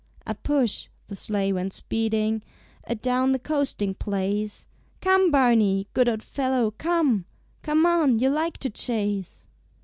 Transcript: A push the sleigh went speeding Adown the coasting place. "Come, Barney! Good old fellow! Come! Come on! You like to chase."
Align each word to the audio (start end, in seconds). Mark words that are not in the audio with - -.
A 0.25 0.33
push 0.33 0.87
the 1.09 1.15
sleigh 1.15 1.53
went 1.53 1.73
speeding 1.73 2.41
Adown 2.89 3.33
the 3.33 3.37
coasting 3.37 3.93
place. 3.93 4.65
"Come, 4.99 5.29
Barney! 5.29 5.85
Good 5.93 6.09
old 6.09 6.23
fellow! 6.23 6.71
Come! 6.71 7.25
Come 7.61 7.85
on! 7.85 8.17
You 8.17 8.31
like 8.31 8.57
to 8.61 8.71
chase." 8.71 9.45